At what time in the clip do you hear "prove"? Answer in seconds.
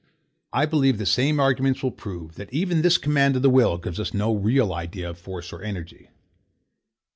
1.91-2.33